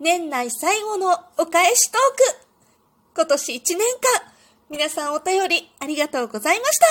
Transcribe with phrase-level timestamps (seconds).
[0.00, 2.00] 年内最後のお返しトー
[3.14, 4.32] ク今年1年間、
[4.70, 6.86] 皆さんお便りありがとうございました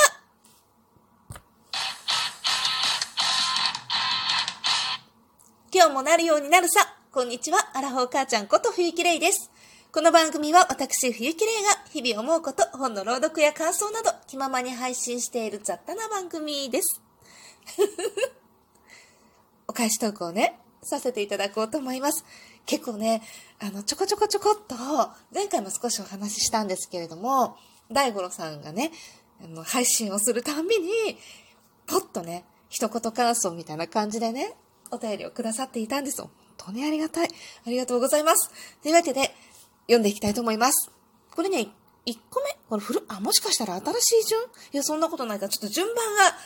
[5.74, 9.50] 今日もなるようになるさこんにちは、アラフォー母ちゃんこと冬木玲です。
[9.94, 17.02] この番組は私、冬木玲が日々思うこと、本の朗読や感想など気ままに配信している雑多な番組です。
[19.68, 22.26] お返しトークをね、させていただこうと思います。
[22.68, 23.24] 結構ね、
[23.60, 24.76] あの、ちょこちょこちょこっと、
[25.34, 27.58] 前回も少しお話ししたんですけれども、
[27.92, 28.92] 大五郎さんがね、
[29.44, 31.18] あの、配信をするたんびに、
[31.88, 34.54] ポッとね、一言感想みたいな感じでね、
[34.92, 36.22] お便りをくださっていたんです。
[36.22, 37.30] 本当にありがたい。
[37.66, 38.52] ありがとうございます。
[38.84, 39.34] というわけで、
[39.84, 40.92] 読んでいきたいと思います。
[41.34, 41.70] これね、
[42.06, 44.42] 1個目これ古、あ、もしかしたら新しい順？
[44.42, 46.38] いや、そんなことないから、ちょっと順番が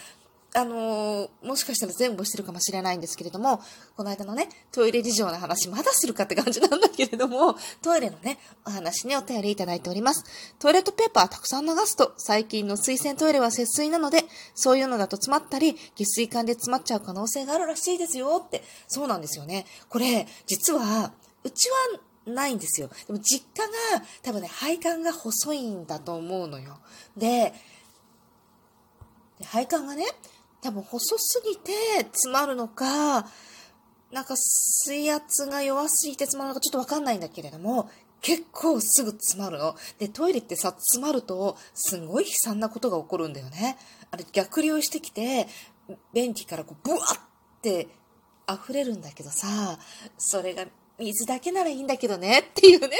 [0.53, 3.61] あのー、もしかしたら全部してるかもしれないんですけれども、
[3.95, 10.25] この間のね、トイレ事情の話まだするかって感じなんだけれども、トイレのね、お話にお便りいただいております。
[10.59, 19.65] トイレットペーパーたくさん流すと、最近の水洗トイレは節水なので、そういうのだと詰まったり、下水管で詰まっちゃう可能性があるらしいですよって、そうなんですよね。
[19.87, 22.89] これ、実は、うちはないんですよ。
[23.07, 23.65] でも実家
[23.99, 26.77] が多分ね、配管が細いんだと思うのよ。
[27.15, 27.53] で、
[29.45, 30.05] 配管がね、
[30.61, 31.71] 多分細すぎて
[32.03, 33.27] 詰まるのか、
[34.11, 37.89] なんか水圧が弱すぎて詰まるのかちょっとわかんないんだけれども、
[38.21, 39.75] 結構すぐ詰まるの。
[39.97, 43.77] で、トイレってさ、詰まると、すごい悲惨なことが起こるんだよね。
[44.11, 45.47] あれ、逆流してきて、
[46.13, 47.19] 便器からこう、ブワッっ
[47.61, 47.87] て
[48.47, 49.79] 溢れるんだけどさ、
[50.17, 50.65] それが
[50.99, 52.97] 水だけならいいんだけどねっていうね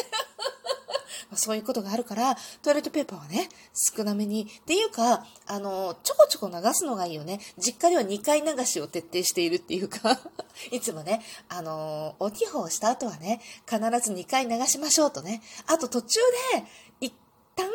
[1.36, 4.44] そういうことがあるから、トイレットペーパーはね、少なめに。
[4.44, 7.40] っていうか、あの、ちょこちょこ流すのがいいよね。
[7.58, 10.20] 実家では2回流しを徹底しているっていうか
[10.72, 15.42] いつもね、あの、お基本をした後はね、必ず2回流しましょうとね。
[15.68, 16.20] あと途中
[16.54, 16.66] で、
[17.02, 17.14] 一
[17.56, 17.70] 旦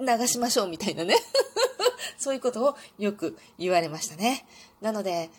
[0.00, 1.14] 流しましょうみたいなね
[2.18, 4.46] そういうことをよく言われましたね。
[4.80, 5.30] なので、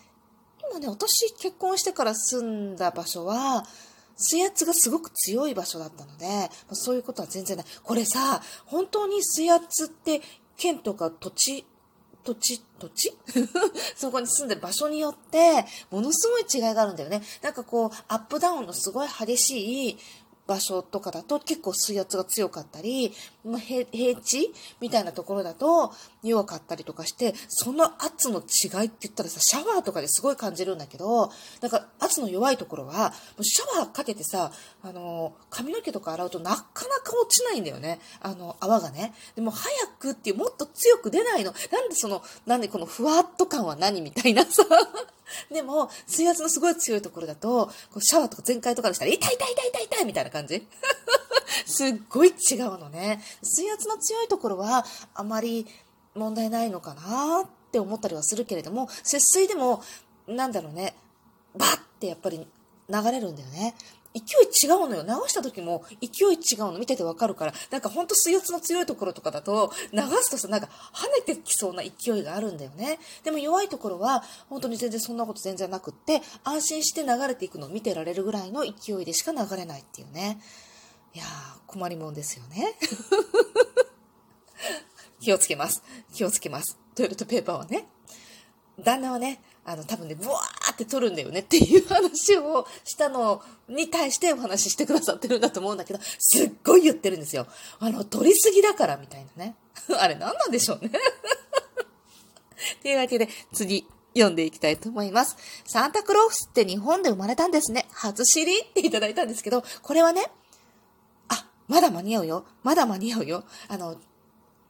[0.70, 3.66] 今ね、私結婚してから住んだ場所は、
[4.16, 7.66] 水圧がすごく強い場所だったので、そういうことは全然ない。
[7.82, 10.20] これさ、本当に水圧って
[10.56, 11.66] 県とか土地、
[12.24, 13.16] 土地、土地？
[13.94, 17.22] そこに住んでる場所によって、ものすごい違いがあるんだよね。
[17.42, 19.98] なんかこう、アップダウンのすごい激しい
[20.46, 23.12] 場所とかだと結構水圧が強かったり、
[23.44, 38.00] 平地みたいなところだと弱かったりとかして、その圧の違いって言ったらさ、シャワーとかですごい感じるんだけど、なんか圧の弱いところは、シャワーかけてさ、あの、髪の毛とか洗うとなかなか落ちないんだよね。
[38.20, 39.14] あの、泡がね。
[39.34, 41.54] でも早くっていうもっと強く出ないの。
[41.72, 44.62] なんでその、なんでこのふわっと感は何みたいなさ。
[45.50, 50.66] でも、水圧のすごい強いところだと、こうシャワーとか全開とかでしたら、痛い痛い痛い痛い痛いみたいな感じ
[51.66, 53.22] すっごい違うのね。
[53.42, 55.66] 水圧の強いところは、あまり
[56.14, 59.82] 問題ないのかなって思ったりはするけれども、節水でも、
[60.26, 60.94] なんだろうね、
[61.56, 63.74] バッてやっぱり流れるんだよね。
[64.14, 65.02] 勢い違うのよ。
[65.02, 73.00] 直した時も勢い違うの見ててわかるから、なんかほんと水圧の強いところとかだと、流すとさ、なんか跳ねてきそうな勢いがあるんだよね。
[73.24, 80.38] でも弱いところは、本当に全然そんなこと全然なくって、安心して流れていくのを見てられるぐらいの勢いでしか流れないっていうね。
[81.12, 81.26] いやー、
[81.66, 82.76] 困りもんですよね。
[85.20, 85.82] 気をつけます。
[86.12, 86.78] 気をつけます。
[86.94, 87.88] トイレットペーパーはね。
[88.78, 97.46] 旦那はね、あの、多分ね、ブワーって取るんだよねっていう話をしたのに対してお話ししてくださってるんだと思うんだけど、すっごい言ってるんですよ。
[97.78, 99.56] あの、取りすぎだからみたいなね。
[99.98, 100.90] あれ何なんでしょうね。
[102.82, 105.36] というわけで、次、読んでいきたいと思います。
[105.64, 107.86] サンタクロースって日本で生まれたんですね。
[107.92, 110.30] 初知りっていただいたんですけど、これはね、
[111.28, 112.46] あ、まだ間に合うよ。
[112.62, 113.44] まだ間に合うよ。
[113.68, 113.96] あの、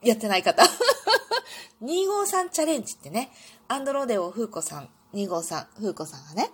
[0.03, 0.65] やってない方。
[1.83, 3.31] 253チャレンジってね、
[3.69, 6.51] アンドロデオ風子さん、253風子さんがね、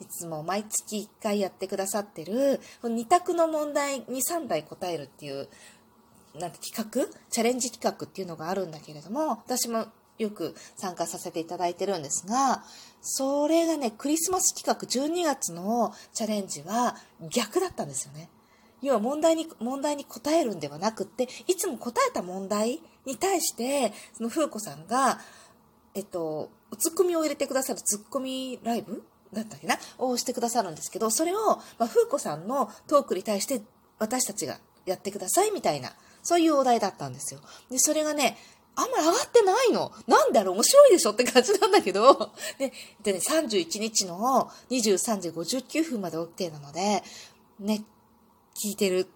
[0.00, 5.48] いつも毎月1回やってくださってる、2択の問題に3題答えるっていう、
[6.38, 7.06] なんて企画？
[7.30, 9.86] チャレンジ企画っていうのがあるんだけれども、私も
[10.18, 12.62] よく参加させていただいてるんですが、
[13.02, 16.96] それがね、クリスマス企画12月のチャレンジは
[17.30, 18.28] 逆だったんですよね。
[18.82, 25.18] 要は問題に、問題に答えるんではなくって、いつも答えた問題に対して、その風子さんが、
[25.94, 29.02] えっと、ツッコミを入れてくださるツッコミライブ？
[29.32, 29.76] だったっけな？
[29.98, 31.38] をしてくださるんですけど、それを、
[31.78, 33.62] まあ、風子さんのトークに対して
[33.98, 35.92] 私たちがやってくださいみたいな、
[36.22, 37.40] そういうお題だったんですよ。
[37.70, 38.36] で、それがね、
[38.76, 39.92] あんまり上がってないの。
[40.06, 40.54] なんだろう？
[40.54, 42.72] 面白いでしょって感じなんだけど、で、
[43.02, 47.02] でね、31日の23時59分まで OK なので、
[47.58, 47.84] ね、
[48.54, 49.06] 聞いてる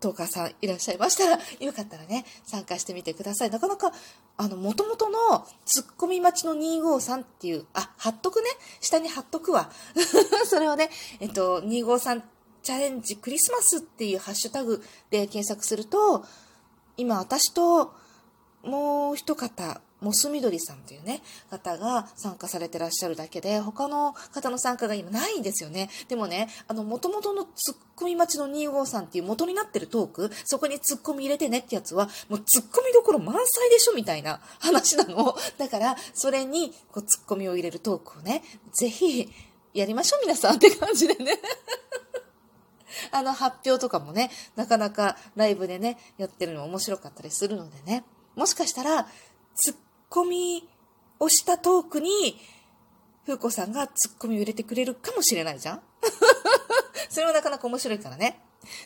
[0.00, 3.50] トーカーさんいらっしゃいましたら、よかったらね、参加してみてください。
[3.50, 3.92] なかなか、
[4.40, 8.46] あの、元々のツッコミ待ちの253っていう、あ、貼っとくね。
[8.80, 9.70] 下に貼っとくわ。
[10.46, 12.22] それをね、えっと、253
[12.62, 14.80] チャレンジクリスマスっていうハッシュタグ
[15.10, 16.24] で検索すると、
[16.96, 17.92] 今私と
[18.62, 25.90] もう一方、モスミドリさんというね、方が参加されてらっしゃるだけで、他の方の参加が今ないんですよね。
[26.08, 35.36] でもね、あの、元々のツッコミ待ちの253っていう元になってるトーク、そこにツッコミ入れてねってやつは、もうツッコミどころ満載でしょみたいな 話なの。
[35.56, 39.32] だから、それに、こう、ツッコミを入れるトークをね、ぜひ、
[39.74, 41.38] やりましょう皆さんって感じでね。
[43.12, 48.04] あの発表とかもね、なかなかライブでね、やってるの面白かったりするのでね、
[48.34, 49.06] もしかしたら、
[49.54, 49.74] ツッ
[50.08, 50.68] コミ
[51.20, 52.40] をしたトークに、
[53.26, 55.82] 風子さんがツッコミを入れてくれるかもしれないじゃん
[57.10, 58.40] それはなかなか面白いからね。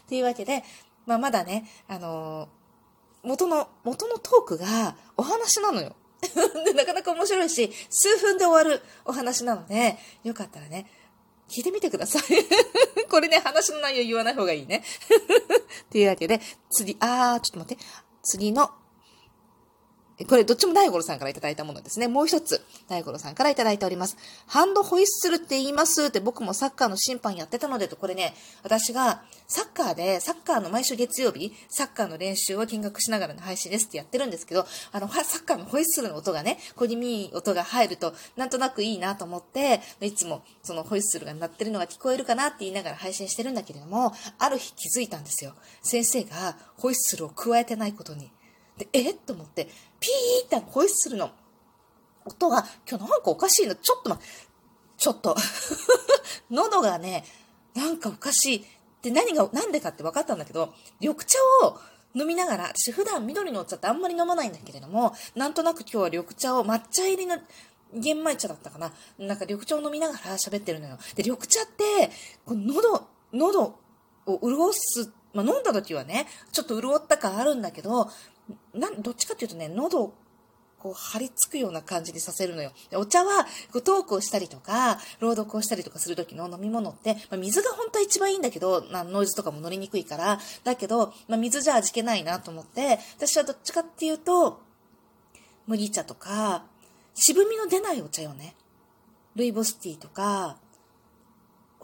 [0.08, 0.64] というわけで、
[1.06, 5.94] まあまだね、あのー、元の、元のトークがお話なのよ。
[6.64, 10.90] でなかなか面白いし、数分で終わるお話なので、よかったらね、
[11.48, 12.22] 聞いてみてください。
[13.10, 14.84] これね、話の内容言わない方がいいね。
[15.90, 16.40] というわけで、
[16.70, 17.84] 次、あー、ちょっと待って。
[18.22, 18.70] 次の
[20.29, 22.06] これどっちも大五郎さんからいただいたものですね。
[22.06, 24.17] もう一つ、大五郎さんからいただいております。
[24.47, 45.55] ハンドホイッスルって言いますって僕もサッカーの審判やってたのでと、これね、私がサッカーで、サッカーの毎週月曜日、サッカーの練習を見学しながらの配信ですってやってるんですけど、あの、サッカーのホイッスルの音がね、小気味いい音が入ると、なんとなくいいなと思って、いつもそのホイッスルが鳴ってるのが聞こえるかなって言いながら配信してるんだけれども、ある日気づいたんですよ。
[45.82, 48.31] 先生がホイッスルを加えてないことに。
[48.79, 49.12] で、え？
[49.12, 49.69] と思って、
[50.02, 51.31] ピーってホイッスルの
[52.26, 53.75] 音が、今日なんかおかしいの。
[53.76, 54.32] ちょっと待って、
[54.99, 55.37] ちょっと
[56.50, 57.25] 喉がね、
[57.75, 58.66] なんかおかしい。
[59.02, 61.78] で、何が、なんでかって分かったんだけど、緑茶を
[62.14, 67.38] 飲みながら、私普段緑のお茶ってあんまり飲まないんだけれども、なんとなく今日は緑茶を、抹茶入りの
[67.94, 68.93] 玄米茶だったかな。
[69.19, 70.98] なんか緑茶を飲みながら喋ってるのよ。
[71.14, 72.10] で、緑茶って、
[72.44, 73.78] この喉、喉
[74.26, 78.10] を潤す、まあ、飲んだ時はね、ちょっと潤った感あるんだけど、
[78.75, 80.15] などっちかっていうとね、喉を
[80.83, 82.73] こう張り付くような感じにさせるのよ。
[82.94, 94.61] お茶はこうトークをしたりとか、朗読をしたりとかする時の飲み物って、まあ、水が本当は一番いいんだけど、まあ、ノイズとかも乗りにくいから、だけど、まあ、水じゃ味気ないなと思って、私はどっちかっていうと、
[95.69, 96.65] 麦茶とか、
[97.15, 98.56] 渋みの出ないお茶よね。
[99.37, 100.56] ルイボスティーとか、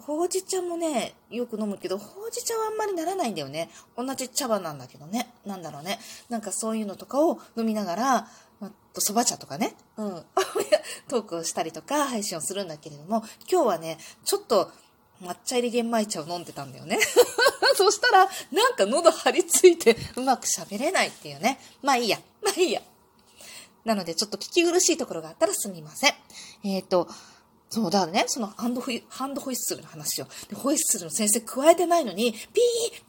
[0.00, 3.70] ほうじ茶もね、よく飲むけど、ほうじ茶はあんまりならないんだよね。
[3.96, 5.32] 同じ茶葉なんだけどね。
[5.44, 5.98] なんだろうね。
[6.28, 8.28] なんかそういうのとかを飲みながら、
[8.60, 9.74] まあ、そば茶とかね。
[9.96, 10.24] うん。
[11.08, 14.70] トークをしたりとか配信をするんだけれども、今日はね、ちょっと
[15.22, 16.98] 抹茶入り玄米茶を飲んでたんだよね。
[17.76, 21.60] そしたら、なんか喉張り付いてうまく喋れないっていうね。
[21.82, 22.20] まあいいや。
[22.42, 22.82] まあいいや。
[23.84, 26.14] なので、ちょっと聞き苦しいところがあったらすみません。
[26.64, 27.08] えっ、ー、と、
[27.70, 30.26] そうだね、そのハンドホイハンドホイッスルの話を。
[30.48, 32.42] で、ホイッスルの先生加えてないのに、ピー、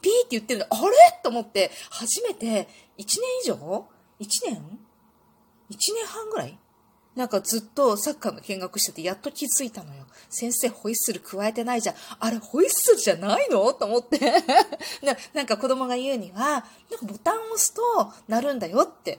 [0.02, 0.96] ピーって言ってるの、あれ？
[1.22, 2.66] と思って、初めて、1
[2.98, 3.06] 年
[3.44, 3.54] 以上
[4.20, 4.56] ?1 年
[5.70, 6.58] ?1 年半ぐらい？
[7.16, 10.04] なんかずっとサッカーの見学しててやっと気づいたのよ。
[10.28, 11.96] 先生ホイッスル加えてないじゃん。
[12.20, 13.72] あれホイッスルじゃないの？
[13.72, 14.18] と思って
[15.02, 15.16] な。
[15.32, 16.66] なんか子供が言うには、なんか
[17.06, 17.82] ボタンを押すと
[18.28, 19.18] 鳴るんだよって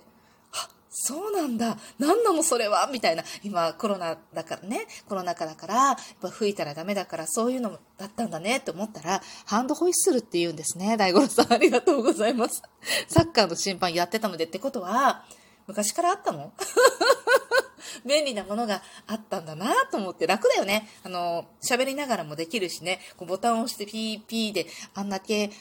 [0.94, 1.78] そうなんだ。
[2.00, 2.90] 何なのそれは？
[2.92, 3.24] みたいな。
[3.44, 4.88] 今コロナだからね。
[5.08, 10.98] コロナ禍だから、やっぱ吹いたらダメだからそういうのだったんだねって思ったら、ハンドホイッスルって言うんですね。
[10.98, 12.62] 大五郎さんありがとうございます。
[13.08, 15.24] サッカーの審判やってたのでってことは、
[15.66, 16.52] 昔からあったの？
[18.06, 20.90] 便利なものがあったんだなと思って楽だよね。
[21.06, 25.54] あの、喋りながらもできるしね、こうボタンを押してピーピーであんだけこ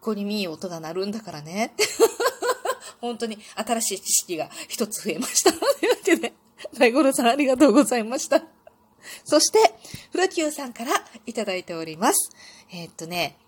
[0.00, 1.74] こにみい音が鳴るんだからね。
[3.00, 5.52] 本当に新しい知識が一つ増えました。
[5.52, 6.32] というわけで、
[6.78, 8.42] 大五郎さんありがとうございました。
[9.24, 9.58] そして、
[10.12, 10.92] フラキューさんから
[11.26, 12.30] いただいております。
[12.70, 13.38] えー、っとね、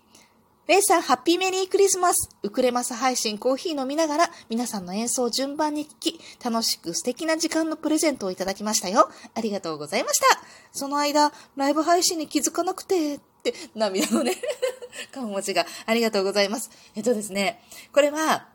[0.65, 2.29] レイさん、ハッピーメリークリスマス。
[2.41, 9.09] ウクレマス配信コーヒー飲みながら、皆さんの演奏を順番に聞き、楽しく素敵な時間のプレゼントをいただきましたよ。
[9.35, 10.25] ありがとうございました。
[10.71, 14.37] その間、ライブ配信に気づかなくて、って涙のね、
[15.11, 16.71] 顔文字がありがとうございます。
[16.95, 18.47] えっとですね、これは、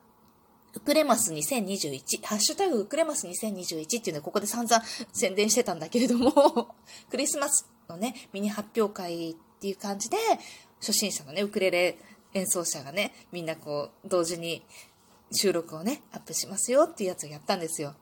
[0.74, 4.82] ウクレマス2021、ハッシュタグウクレマス2021っていうのをここで散々
[5.12, 6.74] 宣伝してたんだけれども、
[7.10, 10.16] クリスマスのね、ミニ発表会っていう感じで、
[10.80, 11.98] 初心者のね、ウクレレ
[12.34, 14.62] 演奏者がね、みんなこう、同時に
[15.32, 17.94] 収録をね、アップしますよっていうやつをやったんですよ。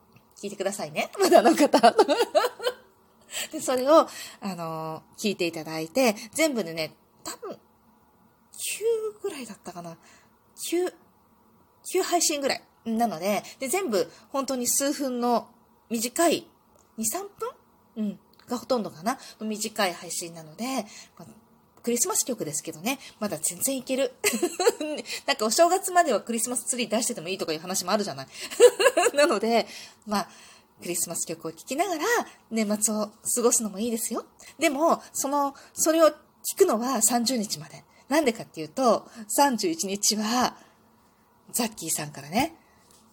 [0.42, 1.10] 聞いてくださいね。
[1.18, 1.78] まだの方。
[3.52, 4.08] で、それを、
[4.40, 7.58] あのー、聞いていただいて、全部でね、多分、9
[9.22, 9.96] ぐらいだったかな。
[10.70, 10.92] 9、
[11.94, 12.62] 9配信ぐらい。
[12.84, 15.48] なので、で、全部本当に数分の
[15.90, 16.46] 短い、
[16.98, 17.04] 2、3
[17.38, 17.50] 分？
[17.96, 18.18] うん。
[18.48, 19.18] がほとんどかな？
[19.40, 20.64] 短い配信なので、
[21.18, 21.28] まあ
[21.86, 24.12] クリスマス曲ですけどね、まだ全然いける。
[25.24, 28.26] なんかお正月まではクリスマスツリー出しててもいいとかいう話もあるじゃない。
[29.14, 29.68] なので、
[30.04, 30.28] まあ、
[30.82, 32.04] クリスマス曲を聴きながら
[32.50, 34.26] 年末を過ごすのもいいですよ。
[34.58, 37.84] でも、その、それを聞くのは30日まで。
[38.08, 40.56] なんでかっていうと、31日は、
[41.56, 42.54] ザッキーさんからね、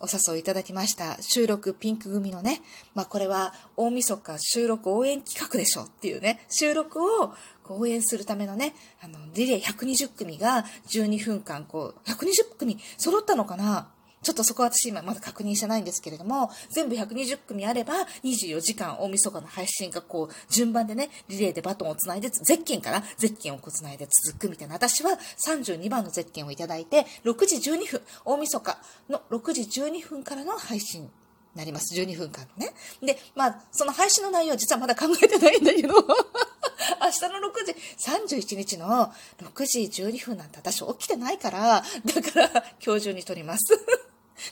[0.01, 1.15] お誘いいただきました。
[1.21, 2.61] 収録ピンク組のね、
[2.93, 7.33] まあこれは大晦日収録応援企画でしょっていうね、収録を
[7.69, 13.92] 応援するためのね、あの、リレー120組が12分間こう、120組揃ったのかな
[14.23, 24.75] ちょっとそこは私今まだ確認してないんですけれども、全部120組あれば24時間大晦日の配信がこう、順番でね、リレーでバトンをつないで、ゼッケンからゼッケンをこうつないで続くみたいな。
[24.75, 25.11] 私は
[25.45, 28.77] 32番のゼッケンをいただいて、6時12分、大晦日
[29.09, 31.09] の6時12分からの配信
[31.55, 31.93] なります。
[31.95, 32.73] 12分間ね。
[33.01, 44.02] で、まあ、その配信の内容実はまだ考えてないんだけど、 明日の6時、31日の6時12分なんて私起きてないから、だから今日中に撮ります。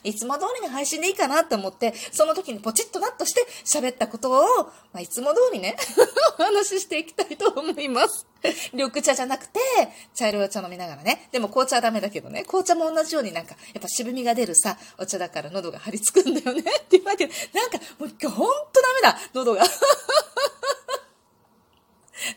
[0.04, 5.76] いつも通りに配信でいいかなって思って、その時にポチッとなっとして喋ったことを、まあ、いつも通りね、
[6.40, 8.26] お話ししていきたいと思います。
[8.74, 9.60] 緑茶じゃなくて、
[10.14, 11.28] 茶色いお茶飲みながらね。
[11.32, 12.44] でも紅茶はダメだけどね。
[12.44, 16.62] 紅茶も同じようになんか、やっぱ渋みが出るさ、お茶だから喉が張り付くんだよね。
[16.62, 19.64] っていうわけで、なんか、もう今日ほんとダメだ喉が。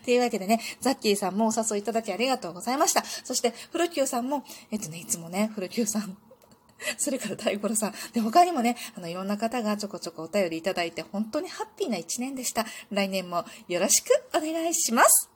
[0.04, 3.04] というわけでね、ザッキーさんもお誘いいただきありがとうございました。
[3.24, 6.16] そして、古久さんも、えっとね、いつもね、古久さん、
[6.98, 7.94] それから大五郎さん。
[8.12, 12.66] で、他にもね、あの、いろんな方がちょこちょこお便りいただいて、本当にハッピーな一年でした。
[12.90, 15.30] 来年もよろしくお願いします。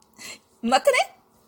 [0.63, 1.18] またね